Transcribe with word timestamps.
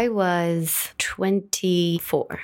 I 0.00 0.08
was 0.08 0.94
24, 0.96 2.40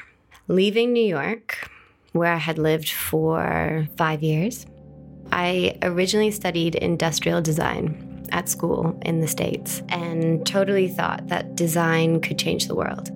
leaving 0.47 0.93
New 0.93 1.07
York, 1.07 1.71
where 2.13 2.31
I 2.31 2.37
had 2.37 2.59
lived 2.59 2.91
for 2.91 3.89
five 3.97 4.23
years. 4.23 4.67
I 5.33 5.79
originally 5.81 6.33
studied 6.33 6.75
industrial 6.75 7.41
design 7.41 8.29
at 8.31 8.51
school 8.51 9.01
in 9.07 9.21
the 9.23 9.27
States 9.27 9.83
and 9.89 10.47
totally 10.47 10.89
thought 10.89 11.29
that 11.29 11.57
design 11.57 12.21
could 12.21 12.39
change 12.39 12.67
the 12.67 12.75
world. 12.75 13.09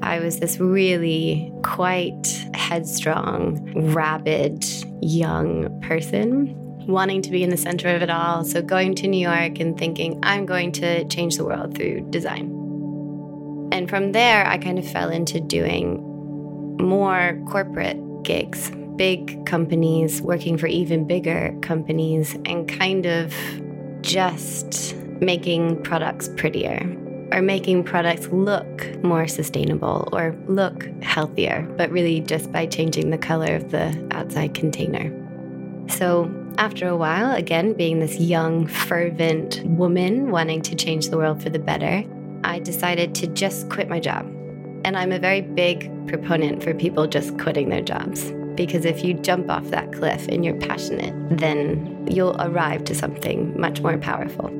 I 0.00 0.20
was 0.20 0.38
this 0.38 0.58
really 0.58 1.52
quite 1.62 2.26
headstrong, 2.54 3.70
rabid 3.92 4.64
young 5.02 5.78
person 5.82 6.54
wanting 6.86 7.20
to 7.20 7.30
be 7.30 7.42
in 7.42 7.50
the 7.50 7.58
center 7.58 7.94
of 7.94 8.00
it 8.00 8.08
all. 8.08 8.44
So 8.44 8.62
going 8.62 8.94
to 8.94 9.06
New 9.06 9.20
York 9.20 9.60
and 9.60 9.78
thinking, 9.78 10.18
I'm 10.22 10.46
going 10.46 10.72
to 10.72 11.06
change 11.08 11.36
the 11.36 11.44
world 11.44 11.76
through 11.76 12.08
design. 12.08 12.61
And 13.72 13.88
from 13.88 14.12
there, 14.12 14.46
I 14.46 14.58
kind 14.58 14.78
of 14.78 14.86
fell 14.86 15.08
into 15.08 15.40
doing 15.40 15.96
more 16.78 17.42
corporate 17.48 17.96
gigs, 18.22 18.70
big 18.96 19.46
companies, 19.46 20.20
working 20.20 20.58
for 20.58 20.66
even 20.66 21.06
bigger 21.06 21.56
companies, 21.62 22.34
and 22.44 22.68
kind 22.68 23.06
of 23.06 23.34
just 24.02 24.94
making 25.22 25.82
products 25.84 26.28
prettier 26.36 26.84
or 27.32 27.40
making 27.40 27.82
products 27.82 28.28
look 28.28 29.02
more 29.02 29.26
sustainable 29.26 30.06
or 30.12 30.36
look 30.48 30.86
healthier, 31.02 31.66
but 31.78 31.90
really 31.90 32.20
just 32.20 32.52
by 32.52 32.66
changing 32.66 33.08
the 33.08 33.16
color 33.16 33.56
of 33.56 33.70
the 33.70 34.06
outside 34.10 34.52
container. 34.52 35.10
So 35.88 36.30
after 36.58 36.86
a 36.86 36.96
while, 36.96 37.34
again, 37.34 37.72
being 37.72 38.00
this 38.00 38.18
young, 38.18 38.66
fervent 38.66 39.62
woman 39.64 40.30
wanting 40.30 40.60
to 40.60 40.74
change 40.74 41.08
the 41.08 41.16
world 41.16 41.42
for 41.42 41.48
the 41.48 41.58
better, 41.58 42.04
I 42.44 42.58
decided 42.58 43.14
to 43.16 43.26
just 43.26 43.68
quit 43.68 43.88
my 43.88 44.00
job. 44.00 44.26
And 44.84 44.96
I'm 44.96 45.12
a 45.12 45.18
very 45.18 45.40
big 45.40 45.90
proponent 46.08 46.62
for 46.62 46.74
people 46.74 47.06
just 47.06 47.38
quitting 47.38 47.68
their 47.68 47.82
jobs. 47.82 48.32
Because 48.54 48.84
if 48.84 49.04
you 49.04 49.14
jump 49.14 49.50
off 49.50 49.64
that 49.70 49.92
cliff 49.92 50.28
and 50.28 50.44
you're 50.44 50.58
passionate, 50.58 51.14
then 51.38 52.06
you'll 52.10 52.36
arrive 52.40 52.84
to 52.84 52.94
something 52.94 53.58
much 53.58 53.80
more 53.80 53.96
powerful. 53.96 54.50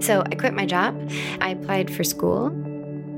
So 0.00 0.22
I 0.22 0.34
quit 0.34 0.54
my 0.54 0.66
job. 0.66 1.10
I 1.40 1.50
applied 1.50 1.94
for 1.94 2.04
school. 2.04 2.46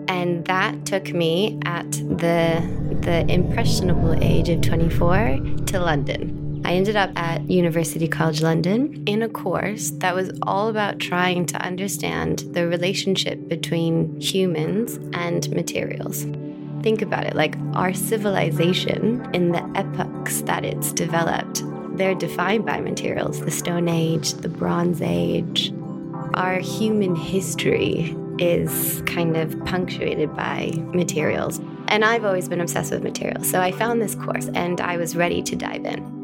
And 0.08 0.44
that 0.46 0.86
took 0.86 1.12
me 1.12 1.58
at 1.64 1.90
the, 1.92 2.62
the 3.02 3.26
impressionable 3.28 4.14
age 4.22 4.48
of 4.48 4.62
24 4.62 5.38
to 5.66 5.80
London. 5.80 6.47
I 6.68 6.72
ended 6.72 6.96
up 6.96 7.10
at 7.16 7.50
University 7.50 8.06
College 8.06 8.42
London 8.42 9.02
in 9.06 9.22
a 9.22 9.28
course 9.30 9.88
that 10.02 10.14
was 10.14 10.30
all 10.42 10.68
about 10.68 10.98
trying 10.98 11.46
to 11.46 11.56
understand 11.62 12.40
the 12.52 12.68
relationship 12.68 13.48
between 13.48 14.20
humans 14.20 15.00
and 15.14 15.48
materials. 15.50 16.26
Think 16.82 17.00
about 17.00 17.24
it 17.24 17.34
like 17.34 17.56
our 17.72 17.94
civilization 17.94 19.26
in 19.32 19.52
the 19.52 19.64
epochs 19.76 20.42
that 20.42 20.66
it's 20.66 20.92
developed, 20.92 21.62
they're 21.96 22.14
defined 22.14 22.66
by 22.66 22.82
materials 22.82 23.40
the 23.40 23.50
Stone 23.50 23.88
Age, 23.88 24.34
the 24.34 24.50
Bronze 24.50 25.00
Age. 25.00 25.72
Our 26.34 26.58
human 26.58 27.16
history 27.16 28.14
is 28.38 29.02
kind 29.06 29.38
of 29.38 29.58
punctuated 29.64 30.36
by 30.36 30.72
materials. 30.92 31.62
And 31.88 32.04
I've 32.04 32.26
always 32.26 32.46
been 32.46 32.60
obsessed 32.60 32.92
with 32.92 33.02
materials. 33.02 33.50
So 33.50 33.58
I 33.58 33.72
found 33.72 34.02
this 34.02 34.14
course 34.14 34.48
and 34.48 34.82
I 34.82 34.98
was 34.98 35.16
ready 35.16 35.42
to 35.44 35.56
dive 35.56 35.86
in. 35.86 36.17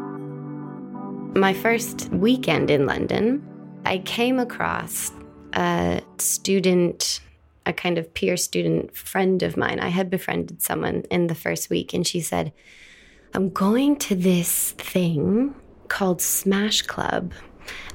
My 1.35 1.53
first 1.53 2.11
weekend 2.11 2.71
in 2.71 2.87
London, 2.87 3.45
I 3.85 3.99
came 3.99 4.39
across 4.39 5.11
a 5.53 6.01
student, 6.19 7.21
a 7.67 7.73
kind 7.73 7.99
of 7.99 8.15
peer 8.15 8.37
student 8.37 8.97
friend 8.97 9.43
of 9.43 9.57
mine. 9.57 9.81
I 9.81 9.89
had 9.89 10.11
befriended 10.11 10.63
someone 10.63 11.03
in 11.11 11.27
the 11.27 11.35
first 11.35 11.71
week, 11.71 11.93
and 11.93 12.07
she 12.07 12.21
said, 12.21 12.53
I'm 13.35 13.51
going 13.51 13.97
to 13.97 14.15
this 14.15 14.73
thing 14.79 15.57
called 15.89 16.23
Smash 16.23 16.83
Club 16.83 17.33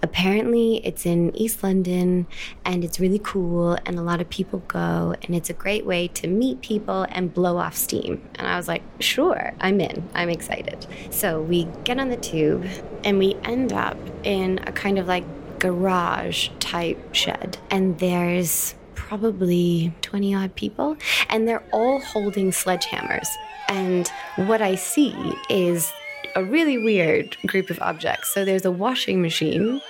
Apparently, 0.02 0.78
it's 0.86 1.06
in 1.06 1.36
East 1.36 1.64
London 1.64 2.28
and 2.66 2.84
it's 2.84 3.00
really 3.00 3.20
cool, 3.20 3.78
and 3.86 3.98
a 3.98 4.02
lot 4.02 4.22
of 4.22 4.30
people 4.30 4.60
go, 4.68 5.16
and 5.22 5.36
it's 5.36 5.50
a 5.50 5.54
great 5.54 5.86
way 5.86 6.08
to 6.10 6.28
meet 6.28 6.62
people 6.62 7.06
and 7.10 7.34
blow 7.34 7.58
off 7.58 7.76
steam. 7.76 8.28
And 8.36 8.48
I 8.48 8.56
was 8.58 8.68
like, 8.68 8.84
sure, 9.00 9.54
I'm 9.60 9.82
in, 9.82 10.08
I'm 10.14 10.30
excited. 10.30 10.88
So 11.10 11.42
we 11.42 11.68
get 11.84 12.00
on 12.00 12.10
the 12.10 12.18
tube 12.18 12.66
and 13.04 13.18
we 13.18 13.36
end 13.44 13.74
up 13.74 13.98
in 14.24 14.60
a 14.68 14.72
kind 14.72 14.98
of 15.00 15.08
like 15.08 15.24
garage 15.60 16.50
type 16.60 17.14
shed, 17.14 17.58
and 17.70 18.00
there's 18.00 18.76
probably 18.96 19.94
20 20.02 20.36
odd 20.36 20.56
people, 20.56 20.96
and 21.30 21.48
they're 21.48 21.64
all 21.72 22.00
holding 22.00 22.52
sledgehammers. 22.52 23.28
And 23.68 24.08
what 24.48 24.62
I 24.62 24.76
see 24.76 25.16
is 25.50 25.92
a 26.36 26.44
really 26.44 26.78
weird 26.78 27.38
group 27.46 27.70
of 27.70 27.80
objects. 27.82 28.34
So 28.34 28.46
there's 28.46 28.66
a 28.66 28.72
washing 28.72 29.22
machine, 29.22 29.82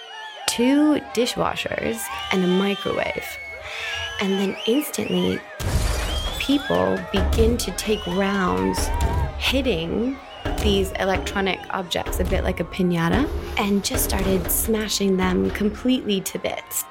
two 0.47 0.99
dishwashers, 1.13 2.01
and 2.31 2.43
a 2.43 2.47
microwave. 2.47 3.37
And 4.21 4.33
then 4.33 4.57
instantly, 4.67 5.39
people 6.39 6.99
begin 7.11 7.57
to 7.57 7.71
take 7.71 8.05
rounds 8.07 8.89
hitting 9.37 10.17
these 10.61 10.91
electronic 10.93 11.59
objects, 11.69 12.19
a 12.19 12.25
bit 12.25 12.43
like 12.43 12.59
a 12.59 12.65
pinata, 12.65 13.29
and 13.57 13.83
just 13.83 14.03
started 14.03 14.49
smashing 14.51 15.17
them 15.17 15.49
completely 15.51 16.21
to 16.21 16.39
bits. 16.39 16.83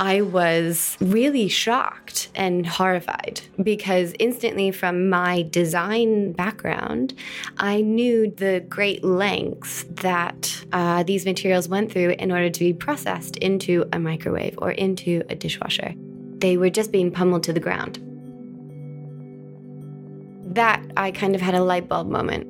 I 0.00 0.22
was 0.22 0.96
really 0.98 1.48
shocked 1.48 2.30
and 2.34 2.66
horrified 2.66 3.42
because 3.62 4.14
instantly, 4.18 4.70
from 4.70 5.10
my 5.10 5.42
design 5.50 6.32
background, 6.32 7.12
I 7.58 7.82
knew 7.82 8.30
the 8.30 8.64
great 8.66 9.04
lengths 9.04 9.84
that 9.96 10.64
uh, 10.72 11.02
these 11.02 11.26
materials 11.26 11.68
went 11.68 11.92
through 11.92 12.12
in 12.18 12.32
order 12.32 12.48
to 12.48 12.60
be 12.60 12.72
processed 12.72 13.36
into 13.36 13.84
a 13.92 13.98
microwave 13.98 14.54
or 14.56 14.70
into 14.70 15.22
a 15.28 15.34
dishwasher. 15.34 15.92
They 16.38 16.56
were 16.56 16.70
just 16.70 16.92
being 16.92 17.10
pummeled 17.10 17.42
to 17.42 17.52
the 17.52 17.60
ground. 17.60 17.98
That 20.54 20.82
I 20.96 21.10
kind 21.10 21.34
of 21.34 21.42
had 21.42 21.54
a 21.54 21.62
light 21.62 21.88
bulb 21.88 22.08
moment 22.08 22.46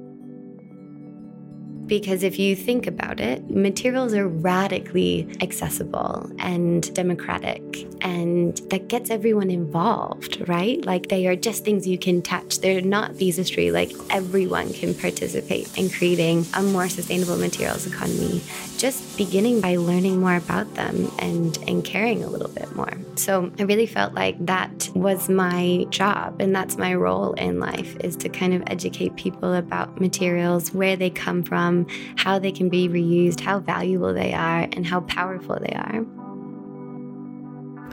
because 1.91 2.23
if 2.23 2.39
you 2.39 2.55
think 2.55 2.87
about 2.87 3.19
it, 3.19 3.51
materials 3.51 4.15
are 4.15 4.28
radically 4.28 5.28
accessible 5.41 6.31
and 6.39 6.95
democratic, 6.95 7.61
and 8.01 8.56
that 8.71 8.87
gets 8.87 9.11
everyone 9.11 9.51
involved, 9.51 10.49
right? 10.49 10.83
Like 10.84 11.09
they 11.09 11.27
are 11.27 11.34
just 11.34 11.65
things 11.65 11.89
you 11.89 11.99
can 11.99 12.23
touch. 12.23 12.61
They're 12.61 12.81
not 12.81 13.15
visistry. 13.15 13.73
Like 13.73 13.93
everyone 14.09 14.73
can 14.73 14.95
participate 14.95 15.77
in 15.77 15.91
creating 15.91 16.47
a 16.55 16.62
more 16.62 16.89
sustainable 16.89 17.37
materials 17.37 17.89
economy, 17.89 18.41
just 18.79 19.19
beginning 19.19 19.61
by 19.61 19.75
learning 19.75 20.21
more 20.21 20.37
about 20.37 20.73
them 20.75 21.11
and, 21.19 21.59
and 21.67 21.84
caring 21.84 22.23
a 22.23 22.29
little 22.29 22.49
bit 22.49 22.75
more. 22.77 22.93
So 23.17 23.50
I 23.59 23.65
really 23.65 23.87
felt 23.87 24.15
like 24.15 24.37
that 24.47 24.89
was 24.95 25.29
my 25.29 25.87
job 25.91 26.41
and 26.41 26.55
that's 26.55 26.79
my 26.79 26.95
role 26.95 27.33
in 27.33 27.59
life 27.59 27.97
is 28.00 28.17
to 28.17 28.29
kind 28.29 28.55
of 28.55 28.62
educate 28.69 29.17
people 29.17 29.55
about 29.55 30.00
materials, 30.00 30.73
where 30.73 30.97
they 30.97 31.11
come 31.11 31.43
from, 31.43 31.80
how 32.17 32.39
they 32.39 32.53
can 32.53 32.69
be 32.69 32.89
reused, 32.89 33.41
how 33.41 33.59
valuable 33.61 34.13
they 34.13 34.33
are, 34.33 34.69
and 34.73 34.87
how 34.87 35.01
powerful 35.01 35.59
they 35.61 35.75
are. 35.75 36.05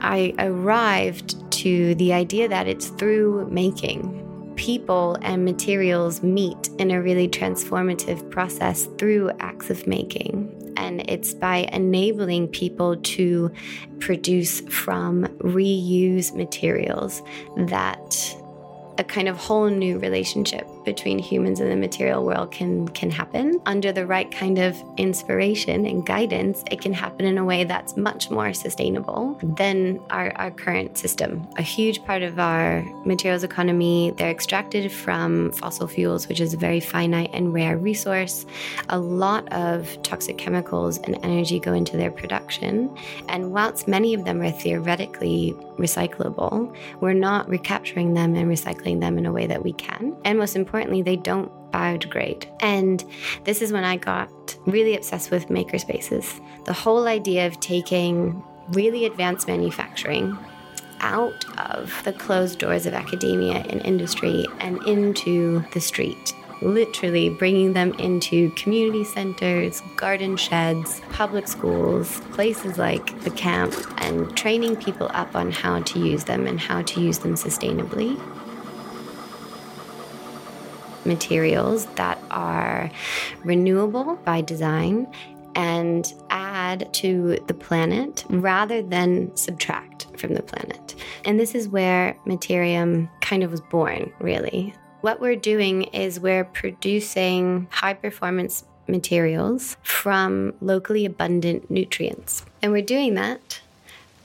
I 0.00 0.34
arrived 0.38 1.50
to 1.52 1.94
the 1.96 2.12
idea 2.12 2.48
that 2.48 2.68
it's 2.68 2.88
through 2.88 3.48
making. 3.50 4.24
People 4.56 5.16
and 5.22 5.44
materials 5.44 6.22
meet 6.22 6.68
in 6.78 6.90
a 6.90 7.02
really 7.02 7.28
transformative 7.28 8.28
process 8.30 8.88
through 8.98 9.30
acts 9.40 9.70
of 9.70 9.86
making. 9.86 10.54
And 10.76 11.08
it's 11.10 11.34
by 11.34 11.68
enabling 11.72 12.48
people 12.48 12.96
to 12.96 13.50
produce 13.98 14.60
from 14.62 15.24
reuse 15.38 16.34
materials 16.34 17.20
that 17.56 18.36
a 18.98 19.04
kind 19.04 19.28
of 19.28 19.36
whole 19.36 19.68
new 19.68 19.98
relationship 19.98 20.66
between 20.84 21.18
humans 21.18 21.60
and 21.60 21.70
the 21.70 21.76
material 21.76 22.24
world 22.24 22.50
can 22.50 22.88
can 22.88 23.10
happen. 23.10 23.60
Under 23.64 23.92
the 23.92 24.04
right 24.06 24.30
kind 24.30 24.58
of 24.58 24.76
inspiration 24.96 25.86
and 25.86 26.04
guidance 26.04 26.64
it 26.70 26.80
can 26.80 26.92
happen 26.92 27.24
in 27.24 27.38
a 27.38 27.44
way 27.44 27.62
that's 27.64 27.96
much 27.96 28.30
more 28.30 28.52
sustainable 28.52 29.38
than 29.56 30.00
our, 30.10 30.32
our 30.36 30.50
current 30.50 30.98
system. 30.98 31.46
A 31.58 31.62
huge 31.62 32.04
part 32.04 32.22
of 32.22 32.38
our 32.40 32.82
materials 33.04 33.44
economy 33.44 34.12
they're 34.16 34.30
extracted 34.30 34.90
from 34.90 35.52
fossil 35.52 35.86
fuels 35.86 36.26
which 36.28 36.40
is 36.40 36.52
a 36.52 36.56
very 36.56 36.80
finite 36.80 37.30
and 37.32 37.54
rare 37.54 37.76
resource. 37.76 38.46
A 38.88 38.98
lot 38.98 39.50
of 39.52 40.02
toxic 40.02 40.38
chemicals 40.38 40.98
and 40.98 41.18
energy 41.22 41.60
go 41.60 41.72
into 41.72 41.96
their 41.96 42.10
production. 42.10 42.90
And 43.28 43.52
whilst 43.52 43.86
many 43.86 44.12
of 44.14 44.24
them 44.24 44.42
are 44.42 44.50
theoretically 44.50 45.54
recyclable 45.76 46.74
we're 47.00 47.12
not 47.12 47.48
recapturing 47.48 48.14
them 48.14 48.34
and 48.34 48.50
recycling 48.50 48.87
recycling 48.88 49.00
them 49.00 49.18
in 49.18 49.26
a 49.26 49.32
way 49.32 49.46
that 49.46 49.62
we 49.62 49.72
can. 49.72 50.16
And 50.24 50.38
most 50.38 50.56
importantly, 50.56 51.02
they 51.02 51.16
don't 51.16 51.50
biodegrade. 51.70 52.46
And 52.60 53.04
this 53.44 53.62
is 53.62 53.72
when 53.72 53.84
I 53.84 53.96
got 53.96 54.56
really 54.66 54.96
obsessed 54.96 55.30
with 55.30 55.48
makerspaces. 55.48 56.40
The 56.64 56.72
whole 56.72 57.06
idea 57.06 57.46
of 57.46 57.60
taking 57.60 58.42
really 58.70 59.04
advanced 59.06 59.48
manufacturing 59.48 60.36
out 61.00 61.44
of 61.58 61.92
the 62.04 62.12
closed 62.12 62.58
doors 62.58 62.86
of 62.86 62.94
academia 62.94 63.64
and 63.68 63.80
industry 63.82 64.46
and 64.60 64.82
into 64.86 65.64
the 65.72 65.80
street 65.80 66.34
literally 66.60 67.28
bringing 67.30 67.72
them 67.72 67.92
into 67.94 68.50
community 68.52 69.04
centers, 69.04 69.80
garden 69.96 70.36
sheds, 70.36 71.00
public 71.12 71.46
schools, 71.46 72.20
places 72.32 72.78
like 72.78 73.20
the 73.20 73.30
camp, 73.30 73.74
and 73.98 74.36
training 74.36 74.76
people 74.76 75.08
up 75.12 75.34
on 75.34 75.50
how 75.50 75.80
to 75.82 75.98
use 75.98 76.24
them 76.24 76.46
and 76.46 76.60
how 76.60 76.82
to 76.82 77.00
use 77.00 77.18
them 77.18 77.34
sustainably. 77.34 78.20
Materials 81.08 81.86
that 81.96 82.18
are 82.30 82.90
renewable 83.44 84.16
by 84.24 84.40
design 84.40 85.12
and 85.54 86.14
add 86.30 86.92
to 86.94 87.36
the 87.48 87.54
planet 87.54 88.24
rather 88.28 88.80
than 88.80 89.34
subtract 89.36 90.06
from 90.16 90.34
the 90.34 90.42
planet. 90.42 90.94
And 91.24 91.40
this 91.40 91.54
is 91.54 91.68
where 91.68 92.16
Materiom 92.26 93.08
kind 93.20 93.42
of 93.42 93.50
was 93.50 93.60
born, 93.60 94.12
really. 94.20 94.74
What 95.00 95.20
we're 95.20 95.36
doing 95.36 95.84
is 95.84 96.20
we're 96.20 96.44
producing 96.44 97.66
high 97.70 97.94
performance 97.94 98.64
materials 98.86 99.76
from 99.82 100.54
locally 100.60 101.04
abundant 101.04 101.70
nutrients. 101.70 102.44
And 102.62 102.72
we're 102.72 102.82
doing 102.82 103.14
that 103.14 103.60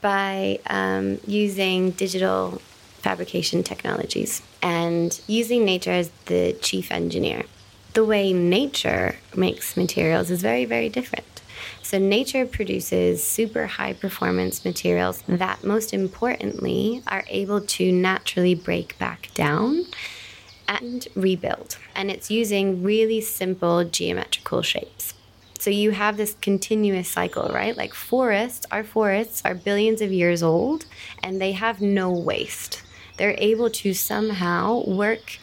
by 0.00 0.60
um, 0.66 1.18
using 1.26 1.90
digital 1.92 2.60
fabrication 3.04 3.62
technologies 3.62 4.40
and 4.62 5.20
using 5.26 5.62
nature 5.64 5.90
as 5.90 6.10
the 6.24 6.56
chief 6.62 6.90
engineer. 6.90 7.44
The 7.92 8.04
way 8.04 8.32
nature 8.32 9.16
makes 9.36 9.76
materials 9.76 10.30
is 10.30 10.40
very, 10.40 10.64
very 10.64 10.88
different. 10.88 11.42
So, 11.82 11.98
nature 11.98 12.46
produces 12.46 13.22
super 13.22 13.66
high 13.66 13.92
performance 13.92 14.64
materials 14.64 15.22
that, 15.28 15.62
most 15.62 15.92
importantly, 15.92 17.02
are 17.06 17.24
able 17.28 17.60
to 17.76 17.92
naturally 17.92 18.54
break 18.54 18.98
back 18.98 19.28
down 19.34 19.84
and 20.66 21.06
rebuild. 21.14 21.76
And 21.94 22.10
it's 22.10 22.30
using 22.30 22.82
really 22.82 23.20
simple 23.20 23.84
geometrical 23.84 24.62
shapes. 24.62 25.14
So 25.64 25.70
you 25.70 25.92
have 25.92 26.18
this 26.18 26.36
continuous 26.42 27.08
cycle, 27.08 27.48
right? 27.48 27.74
Like 27.74 27.94
forests, 27.94 28.66
our 28.70 28.84
forests 28.84 29.40
are 29.46 29.54
billions 29.54 30.02
of 30.02 30.12
years 30.12 30.42
old 30.42 30.84
and 31.22 31.40
they 31.40 31.52
have 31.52 31.80
no 31.80 32.10
waste. 32.10 32.82
They're 33.16 33.36
able 33.38 33.70
to 33.70 33.94
somehow 33.94 34.84
work 34.86 35.38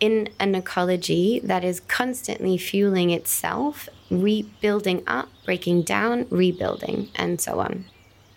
in 0.00 0.28
an 0.38 0.54
ecology 0.54 1.40
that 1.42 1.64
is 1.64 1.80
constantly 1.80 2.56
fueling 2.56 3.10
itself, 3.10 3.88
rebuilding 4.10 5.02
up, 5.06 5.28
breaking 5.44 5.82
down, 5.82 6.26
rebuilding, 6.30 7.08
and 7.16 7.40
so 7.40 7.58
on. 7.60 7.84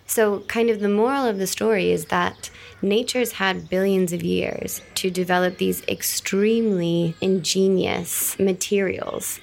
So, 0.07 0.39
kind 0.41 0.69
of 0.69 0.81
the 0.81 0.89
moral 0.89 1.25
of 1.25 1.37
the 1.37 1.47
story 1.47 1.91
is 1.91 2.05
that 2.05 2.49
nature's 2.81 3.33
had 3.33 3.69
billions 3.69 4.11
of 4.11 4.23
years 4.23 4.81
to 4.95 5.09
develop 5.09 5.57
these 5.57 5.83
extremely 5.87 7.15
ingenious 7.21 8.37
materials 8.37 9.39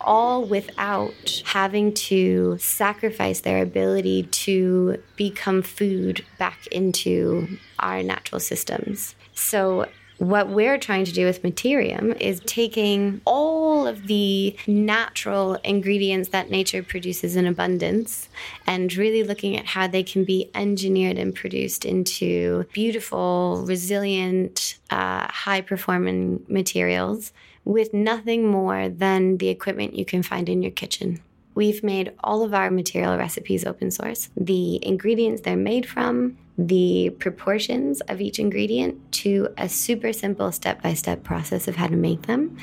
all 0.00 0.44
without 0.44 1.42
having 1.44 1.92
to 1.94 2.56
sacrifice 2.58 3.40
their 3.40 3.62
ability 3.62 4.24
to 4.24 5.02
become 5.16 5.62
food 5.62 6.24
back 6.38 6.66
into 6.68 7.46
our 7.78 8.02
natural 8.02 8.40
systems. 8.40 9.14
So, 9.34 9.86
what 10.18 10.50
we're 10.50 10.76
trying 10.76 11.06
to 11.06 11.12
do 11.12 11.24
with 11.24 11.42
Materiom 11.42 12.14
is 12.20 12.40
taking 12.40 13.22
all 13.24 13.86
of 13.86 14.06
the 14.06 14.54
natural 14.66 15.54
ingredients 15.64 16.28
that 16.28 16.50
nature 16.50 16.82
produces 16.82 17.36
in 17.36 17.46
abundance 17.46 18.28
and 18.66 18.94
really 18.94 19.22
looking 19.22 19.56
at 19.56 19.64
how 19.64 19.86
they 19.86 20.02
can 20.02 20.24
be 20.24 20.50
engineered 20.54 21.16
and 21.16 21.34
produced 21.34 21.86
into 21.86 22.66
beautiful, 22.74 23.64
resilient, 23.66 24.76
uh, 24.90 25.26
high 25.30 25.62
performing 25.62 26.44
materials 26.48 27.32
with 27.70 27.94
nothing 27.94 28.48
more 28.48 28.88
than 28.88 29.36
the 29.36 29.48
equipment 29.48 29.94
you 29.94 30.04
can 30.04 30.24
find 30.24 30.48
in 30.48 30.60
your 30.60 30.72
kitchen. 30.72 31.20
We've 31.54 31.84
made 31.84 32.12
all 32.24 32.42
of 32.42 32.52
our 32.52 32.68
material 32.68 33.16
recipes 33.16 33.64
open 33.64 33.92
source. 33.92 34.28
The 34.36 34.84
ingredients 34.84 35.42
they're 35.42 35.56
made 35.56 35.88
from, 35.88 36.36
the 36.58 37.10
proportions 37.20 38.00
of 38.02 38.20
each 38.20 38.40
ingredient 38.40 39.12
to 39.12 39.48
a 39.56 39.68
super 39.68 40.12
simple 40.12 40.50
step 40.50 40.82
by 40.82 40.94
step 40.94 41.22
process 41.22 41.68
of 41.68 41.76
how 41.76 41.86
to 41.86 41.96
make 41.96 42.22
them. 42.22 42.58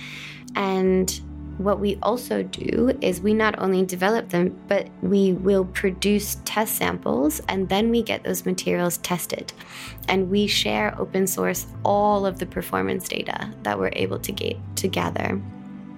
And 0.56 1.20
what 1.58 1.80
we 1.80 1.98
also 2.02 2.44
do 2.44 2.98
is 3.02 3.22
we 3.22 3.34
not 3.34 3.58
only 3.60 3.86
develop 3.86 4.30
them, 4.30 4.56
but 4.68 4.88
we 5.02 5.34
will 5.34 5.66
produce 5.66 6.38
test 6.46 6.76
samples 6.76 7.42
and 7.48 7.68
then 7.70 7.90
we 7.90 8.02
get 8.04 8.24
those 8.24 8.46
materials 8.46 8.98
tested. 9.00 9.52
And 10.08 10.30
we 10.30 10.48
share 10.48 11.00
open 11.00 11.28
source 11.28 11.66
all 11.84 12.26
of 12.26 12.40
the 12.40 12.46
performance 12.46 13.08
data 13.08 13.54
that 13.64 13.78
we're 13.78 13.92
able 13.94 14.20
to 14.20 14.32
get 14.32 14.58
to 14.78 14.88
gather. 14.88 15.42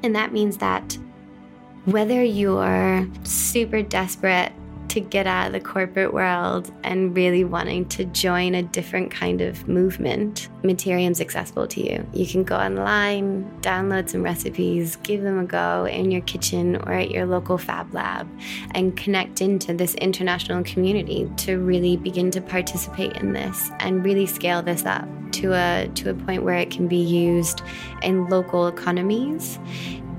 And 0.03 0.15
that 0.15 0.31
means 0.31 0.57
that 0.57 0.97
whether 1.85 2.23
you're 2.23 3.07
super 3.23 3.81
desperate 3.81 4.53
to 4.89 4.99
get 4.99 5.27
out 5.27 5.47
of 5.47 5.53
the 5.53 5.59
corporate 5.59 6.13
world 6.13 6.71
and 6.83 7.15
really 7.15 7.43
wanting 7.43 7.87
to 7.89 8.05
join 8.05 8.55
a 8.55 8.63
different 8.63 9.11
kind 9.11 9.41
of 9.41 9.67
movement, 9.67 10.49
Materiom's 10.63 11.21
accessible 11.21 11.67
to 11.67 11.81
you. 11.81 12.05
You 12.13 12.27
can 12.27 12.43
go 12.43 12.55
online, 12.55 13.49
download 13.61 14.09
some 14.09 14.23
recipes, 14.23 14.95
give 14.97 15.21
them 15.21 15.39
a 15.39 15.45
go 15.45 15.85
in 15.85 16.11
your 16.11 16.21
kitchen 16.21 16.75
or 16.75 16.93
at 16.93 17.11
your 17.11 17.25
local 17.25 17.57
fab 17.57 17.93
lab, 17.93 18.27
and 18.71 18.97
connect 18.97 19.41
into 19.41 19.73
this 19.73 19.95
international 19.95 20.63
community 20.63 21.29
to 21.37 21.57
really 21.57 21.97
begin 21.97 22.31
to 22.31 22.41
participate 22.41 23.15
in 23.17 23.33
this 23.33 23.71
and 23.79 24.03
really 24.03 24.25
scale 24.25 24.61
this 24.61 24.85
up 24.85 25.07
to 25.31 25.53
a 25.53 25.87
to 25.93 26.09
a 26.09 26.13
point 26.13 26.43
where 26.43 26.57
it 26.57 26.71
can 26.71 26.87
be 26.87 26.97
used 26.97 27.61
in 28.01 28.27
local 28.29 28.67
economies 28.67 29.59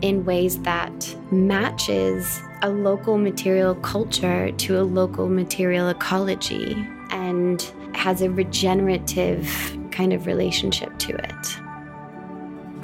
in 0.02 0.25
ways 0.25 0.61
that 0.62 1.17
matches 1.31 2.41
a 2.62 2.70
local 2.70 3.19
material 3.19 3.75
culture 3.76 4.50
to 4.52 4.81
a 4.81 4.82
local 4.82 5.29
material 5.29 5.88
ecology 5.88 6.76
and 7.11 7.62
has 7.94 8.23
a 8.23 8.31
regenerative 8.31 9.49
kind 9.91 10.13
of 10.13 10.27
relationship 10.27 10.96
to 10.98 11.15
it. 11.15 11.60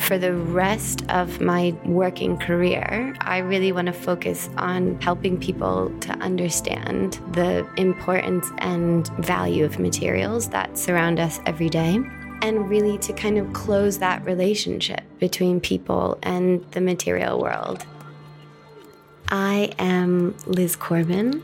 For 0.00 0.18
the 0.18 0.34
rest 0.34 1.02
of 1.10 1.40
my 1.40 1.74
working 1.84 2.38
career, 2.38 3.14
I 3.22 3.38
really 3.38 3.72
want 3.72 3.86
to 3.86 3.92
focus 3.92 4.48
on 4.56 5.00
helping 5.00 5.38
people 5.40 5.90
to 6.00 6.12
understand 6.18 7.14
the 7.32 7.68
importance 7.76 8.46
and 8.58 9.08
value 9.18 9.64
of 9.64 9.80
materials 9.80 10.48
that 10.50 10.78
surround 10.78 11.18
us 11.18 11.40
every 11.44 11.68
day 11.68 11.98
and 12.42 12.68
really 12.68 12.98
to 12.98 13.12
kind 13.12 13.38
of 13.38 13.52
close 13.52 13.98
that 13.98 14.24
relationship 14.24 15.02
between 15.18 15.60
people 15.60 16.18
and 16.22 16.64
the 16.72 16.80
material 16.80 17.40
world. 17.40 17.86
I 19.28 19.72
am 19.78 20.36
Liz 20.46 20.76
Corbin, 20.76 21.42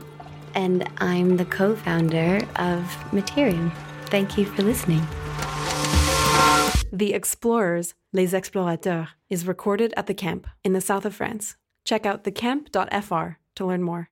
and 0.55 0.89
I'm 0.99 1.37
the 1.37 1.45
co 1.45 1.75
founder 1.75 2.37
of 2.57 2.83
Materiom. 3.11 3.73
Thank 4.07 4.39
you 4.39 4.45
for 4.45 4.63
listening. 4.63 5.07
The 6.93 7.15
Explorers, 7.15 7.95
Les 8.13 8.33
Explorateurs, 8.33 9.09
is 9.31 9.47
recorded 9.47 9.95
at 9.97 10.07
the 10.07 10.15
camp 10.15 10.47
in 10.63 10.75
the 10.75 10.81
south 10.81 11.05
of 11.05 11.15
France. 11.15 11.57
Check 11.85 12.07
out 12.07 12.23
thecamp.fr 12.23 13.37
to 13.57 13.67
learn 13.67 13.83
more. 13.83 14.11